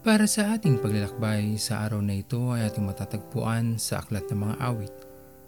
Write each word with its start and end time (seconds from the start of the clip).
Para 0.00 0.24
sa 0.24 0.56
ating 0.56 0.80
paglalakbay 0.80 1.60
sa 1.60 1.84
araw 1.84 2.00
na 2.00 2.16
ito 2.16 2.56
ay 2.56 2.64
ating 2.72 2.88
matatagpuan 2.88 3.76
sa 3.76 4.00
Aklat 4.00 4.32
ng 4.32 4.48
Mga 4.48 4.56
Awit, 4.56 4.96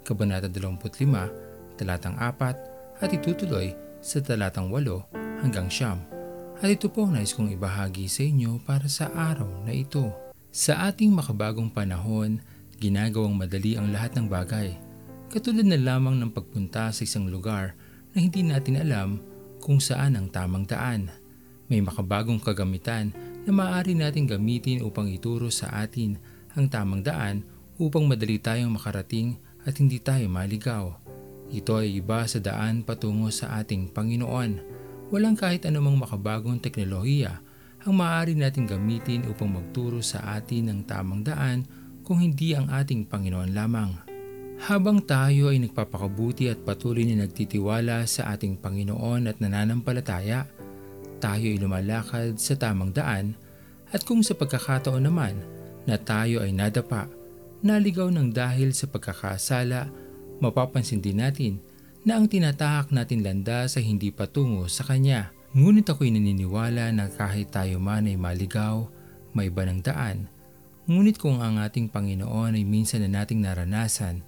Kabanata 0.05 0.45
25, 0.45 1.80
Talatang 1.80 2.21
4 2.21 3.01
at 3.01 3.09
itutuloy 3.16 3.73
sa 4.05 4.20
Talatang 4.20 4.69
8 4.69 5.41
hanggang 5.41 5.73
Siyam. 5.73 6.05
At 6.61 6.69
ito 6.69 6.93
po 6.93 7.09
nais 7.09 7.33
kong 7.33 7.48
ibahagi 7.57 8.05
sa 8.12 8.29
inyo 8.29 8.60
para 8.60 8.93
sa 8.93 9.09
araw 9.09 9.65
na 9.65 9.73
ito. 9.73 10.12
Sa 10.52 10.84
ating 10.84 11.16
makabagong 11.16 11.73
panahon, 11.73 12.37
ginagawang 12.77 13.32
madali 13.32 13.80
ang 13.80 13.88
lahat 13.88 14.21
ng 14.21 14.29
bagay. 14.29 14.77
Katulad 15.32 15.65
na 15.65 15.80
lamang 15.80 16.21
ng 16.21 16.29
pagpunta 16.29 16.93
sa 16.93 17.01
isang 17.01 17.24
lugar 17.24 17.73
na 18.12 18.21
hindi 18.21 18.45
natin 18.45 18.84
alam 18.84 19.16
kung 19.65 19.80
saan 19.80 20.12
ang 20.12 20.29
tamang 20.29 20.69
daan. 20.69 21.09
May 21.73 21.80
makabagong 21.80 22.45
kagamitan 22.45 23.31
na 23.42 23.51
maaari 23.51 23.98
nating 23.98 24.30
gamitin 24.30 24.82
upang 24.87 25.10
ituro 25.10 25.51
sa 25.51 25.70
atin 25.82 26.19
ang 26.55 26.69
tamang 26.70 27.02
daan 27.02 27.42
upang 27.80 28.06
madali 28.06 28.38
tayong 28.38 28.74
makarating 28.77 29.41
at 29.66 29.74
hindi 29.78 29.98
tayo 29.98 30.27
maligaw. 30.30 30.95
Ito 31.52 31.84
ay 31.84 32.01
iba 32.01 32.24
sa 32.24 32.41
daan 32.41 32.87
patungo 32.87 33.28
sa 33.28 33.60
ating 33.60 33.92
Panginoon. 33.92 34.51
Walang 35.12 35.37
kahit 35.37 35.68
anumang 35.68 36.01
makabagong 36.01 36.62
teknolohiya 36.62 37.45
ang 37.82 37.95
maaari 37.98 38.38
nating 38.38 38.70
gamitin 38.70 39.27
upang 39.27 39.51
magturo 39.51 40.01
sa 40.01 40.38
atin 40.38 40.70
ng 40.70 40.80
tamang 40.87 41.26
daan 41.26 41.66
kung 42.07 42.23
hindi 42.23 42.54
ang 42.54 42.70
ating 42.70 43.10
Panginoon 43.10 43.51
lamang. 43.52 43.90
Habang 44.63 45.02
tayo 45.02 45.51
ay 45.51 45.59
nagpapakabuti 45.59 46.46
at 46.46 46.63
patuloy 46.63 47.02
na 47.10 47.26
nagtitiwala 47.26 48.07
sa 48.07 48.30
ating 48.30 48.63
Panginoon 48.63 49.26
at 49.26 49.43
nananampalataya, 49.43 50.46
tayo 51.23 51.46
ay 51.46 51.62
lumalakad 51.62 52.34
sa 52.34 52.59
tamang 52.59 52.90
daan 52.90 53.38
at 53.95 54.02
kung 54.02 54.26
sa 54.26 54.34
pagkakataon 54.34 55.06
naman 55.06 55.38
na 55.87 55.95
tayo 55.95 56.42
ay 56.42 56.51
nadapa, 56.51 57.06
naligaw 57.62 58.10
ng 58.10 58.34
dahil 58.34 58.74
sa 58.74 58.90
pagkakasala, 58.90 59.87
mapapansin 60.42 60.98
din 60.98 61.23
natin 61.23 61.62
na 62.02 62.18
ang 62.18 62.26
tinatahak 62.26 62.90
natin 62.90 63.23
landas 63.23 63.79
ay 63.79 63.87
hindi 63.87 64.10
patungo 64.10 64.66
sa 64.66 64.82
Kanya. 64.82 65.31
Ngunit 65.53 65.87
ako'y 65.87 66.10
naniniwala 66.10 66.91
na 66.91 67.06
kahit 67.12 67.53
tayo 67.53 67.78
man 67.78 68.09
ay 68.09 68.16
maligaw, 68.16 68.88
may 69.36 69.53
iba 69.53 69.69
ng 69.69 69.84
daan, 69.84 70.26
ngunit 70.88 71.20
kung 71.20 71.44
ang 71.44 71.60
ating 71.60 71.92
Panginoon 71.92 72.56
ay 72.56 72.64
minsan 72.64 73.04
na 73.04 73.22
nating 73.22 73.44
naranasan, 73.44 74.25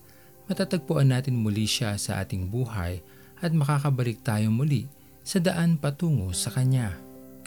matatagpuan 0.46 1.08
natin 1.10 1.40
muli 1.40 1.64
siya 1.64 1.96
sa 1.96 2.20
ating 2.20 2.52
buhay 2.52 3.00
at 3.40 3.50
makakabalik 3.56 4.20
tayo 4.20 4.52
muli 4.52 4.84
sa 5.24 5.40
daan 5.40 5.80
patungo 5.80 6.36
sa 6.36 6.52
Kanya. 6.52 6.92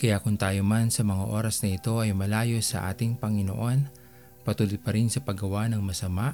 Kaya 0.02 0.17
kung 0.17 0.33
tayo 0.33 0.66
man 0.66 0.89
sa 0.89 1.06
mga 1.06 1.30
oras 1.30 1.61
na 1.61 1.78
ito 1.78 2.02
ay 2.02 2.09
malayo 2.09 2.58
sa 2.58 2.89
ating 2.89 3.22
Panginoon, 3.22 3.86
patuloy 4.42 4.81
pa 4.81 4.97
rin 4.97 5.14
sa 5.14 5.22
paggawa 5.22 5.70
ng 5.70 5.81
masama, 5.86 6.33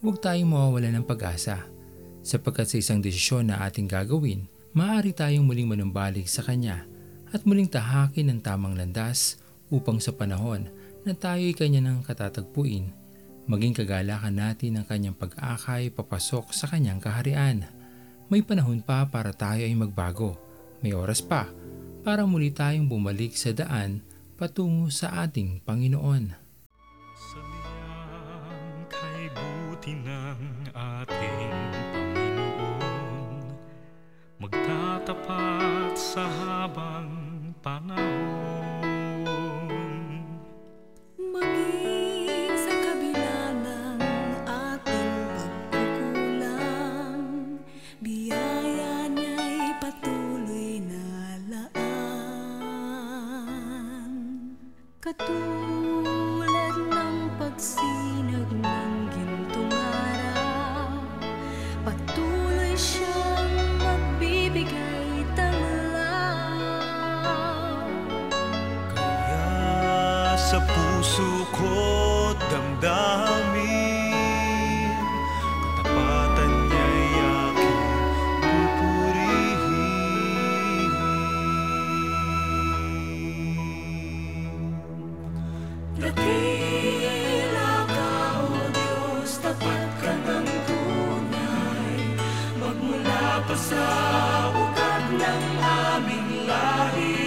huwag 0.00 0.24
tayong 0.24 0.48
mawawala 0.48 0.88
ng 0.96 1.04
pag-asa. 1.04 1.68
Sapagkat 2.24 2.64
sa 2.68 2.76
isang 2.80 3.00
desisyon 3.04 3.52
na 3.52 3.60
ating 3.68 3.88
gagawin, 3.88 4.48
maaari 4.72 5.12
tayong 5.12 5.44
muling 5.44 5.68
manumbalik 5.68 6.24
sa 6.24 6.40
Kanya 6.40 6.88
at 7.28 7.44
muling 7.44 7.68
tahakin 7.68 8.32
ang 8.32 8.40
tamang 8.40 8.72
landas 8.72 9.36
upang 9.68 10.00
sa 10.00 10.16
panahon 10.16 10.64
na 11.04 11.12
tayo'y 11.12 11.52
Kanya 11.52 11.84
nang 11.84 12.00
katatagpuin, 12.00 12.88
maging 13.44 13.76
kagalakan 13.76 14.32
natin 14.32 14.80
ang 14.80 14.88
Kanyang 14.88 15.16
pag-akay 15.16 15.92
papasok 15.92 16.56
sa 16.56 16.68
Kanyang 16.72 17.04
kaharian. 17.04 17.68
May 18.32 18.40
panahon 18.40 18.80
pa 18.80 19.04
para 19.08 19.36
tayo 19.36 19.60
ay 19.60 19.76
magbago 19.76 20.49
may 20.80 20.96
oras 20.96 21.20
pa 21.20 21.48
para 22.00 22.24
muli 22.24 22.48
tayong 22.48 22.88
bumalik 22.88 23.36
sa 23.36 23.52
daan 23.52 24.00
patungo 24.40 24.88
sa 24.88 25.28
ating 25.28 25.60
Panginoon. 25.68 26.32
Sabihan 27.12 28.88
kay 28.88 29.28
buti 29.36 29.92
ng 30.00 30.40
ating 30.72 31.19
Katulad 55.00 56.76
ng 56.76 57.32
pagsinag 57.40 58.52
ng 58.52 58.92
gintong 59.08 59.72
araw, 59.72 60.92
patuloy 61.88 62.76
siyang 62.76 63.80
magbibigay 63.80 65.24
tanglaw. 65.32 66.52
Kaya 68.92 70.36
sa 70.36 70.60
puso 70.68 71.48
ko 71.56 72.36
damdamin 72.52 73.29
Sa 93.40 93.88
ugat 94.56 95.04
ng 95.20 95.46
aming 95.60 96.48
lahi. 96.48 97.18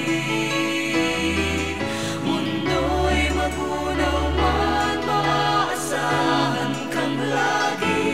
Mundo'y 2.25 3.21
magunaw 3.37 4.19
man, 4.33 4.97
maaasahan 5.03 6.73
kang 6.89 7.17
lagi. 7.21 8.05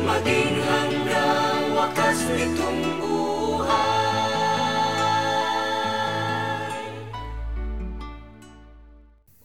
Maging 0.00 0.54
hanggang 0.64 1.76
wakas 1.76 2.18
nitong 2.30 2.80
buhay. 3.04 3.68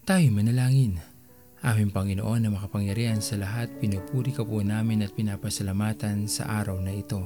Tayo 0.08 0.28
manalangin. 0.32 1.09
Aming 1.60 1.92
Panginoon 1.92 2.48
na 2.48 2.56
makapangyarihan 2.56 3.20
sa 3.20 3.36
lahat, 3.36 3.68
pinupuri 3.84 4.32
ka 4.32 4.48
po 4.48 4.64
namin 4.64 5.04
at 5.04 5.12
pinapasalamatan 5.12 6.24
sa 6.24 6.48
araw 6.64 6.80
na 6.80 6.96
ito. 6.96 7.20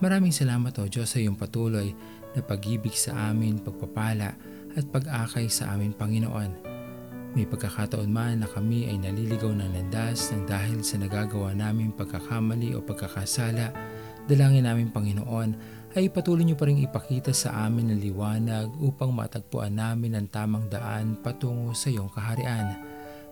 Maraming 0.00 0.32
salamat 0.32 0.72
o 0.80 0.88
Diyos 0.88 1.12
sa 1.12 1.20
iyong 1.20 1.36
patuloy 1.36 1.92
na 2.32 2.40
pag-ibig 2.40 2.96
sa 2.96 3.28
amin, 3.28 3.60
pagpapala 3.60 4.32
at 4.72 4.84
pag-akay 4.88 5.52
sa 5.52 5.76
amin 5.76 5.92
Panginoon. 5.92 6.72
May 7.36 7.44
pagkakataon 7.44 8.08
man 8.08 8.40
na 8.40 8.48
kami 8.48 8.88
ay 8.88 8.96
naliligaw 8.96 9.52
ng 9.52 9.76
landas 9.76 10.32
ng 10.32 10.48
dahil 10.48 10.80
sa 10.80 10.96
nagagawa 10.96 11.52
namin 11.52 11.92
pagkakamali 11.92 12.72
o 12.72 12.80
pagkakasala, 12.80 13.76
dalangin 14.24 14.64
namin 14.64 14.88
Panginoon 14.88 15.50
ay 16.00 16.08
patuloy 16.08 16.48
niyo 16.48 16.56
pa 16.56 16.64
rin 16.64 16.80
ipakita 16.80 17.36
sa 17.36 17.68
amin 17.68 17.92
ang 17.92 18.00
liwanag 18.00 18.72
upang 18.80 19.12
matagpuan 19.12 19.76
namin 19.76 20.16
ang 20.16 20.32
tamang 20.32 20.64
daan 20.72 21.20
patungo 21.20 21.76
sa 21.76 21.92
iyong 21.92 22.08
kaharian. 22.08 22.89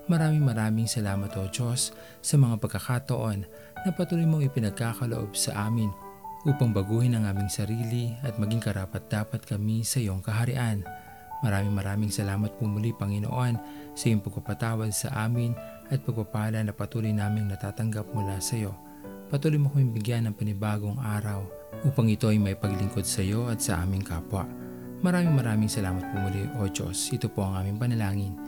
Maraming 0.09 0.41
maraming 0.41 0.89
salamat 0.89 1.29
o 1.37 1.45
Diyos 1.53 1.93
sa 2.25 2.41
mga 2.41 2.57
pagkakataon 2.65 3.45
na 3.85 3.91
patuloy 3.93 4.25
mong 4.25 4.41
ipinagkakaloob 4.49 5.37
sa 5.37 5.69
amin 5.69 5.93
upang 6.49 6.73
baguhin 6.73 7.13
ang 7.13 7.29
aming 7.29 7.53
sarili 7.53 8.17
at 8.25 8.41
maging 8.41 8.65
karapat 8.65 9.05
dapat 9.13 9.45
kami 9.45 9.85
sa 9.85 10.01
iyong 10.01 10.25
kaharian. 10.25 10.81
Maraming 11.45 11.77
maraming 11.77 12.09
salamat 12.09 12.57
po 12.57 12.65
muli 12.65 12.97
Panginoon 12.97 13.61
sa 13.93 14.05
iyong 14.09 14.25
pagpapatawad 14.25 14.97
sa 14.97 15.13
amin 15.29 15.53
at 15.93 16.01
pagpapala 16.01 16.65
na 16.65 16.73
patuloy 16.73 17.13
naming 17.13 17.45
natatanggap 17.53 18.09
mula 18.17 18.41
sa 18.41 18.57
iyo. 18.57 18.73
Patuloy 19.29 19.61
mo 19.61 19.69
kaming 19.69 19.93
bigyan 19.93 20.25
ng 20.25 20.35
panibagong 20.41 20.97
araw 21.05 21.45
upang 21.85 22.09
ito 22.09 22.33
ay 22.33 22.41
may 22.41 22.57
paglingkod 22.57 23.05
sa 23.05 23.21
iyo 23.21 23.45
at 23.53 23.61
sa 23.61 23.85
aming 23.85 24.09
kapwa. 24.09 24.49
Maraming 25.05 25.37
maraming 25.37 25.69
salamat 25.69 26.01
po 26.01 26.17
muli 26.17 26.49
o 26.57 26.65
Diyos. 26.65 27.13
Ito 27.13 27.29
po 27.29 27.45
ang 27.45 27.61
aming 27.61 27.77
panalangin. 27.77 28.48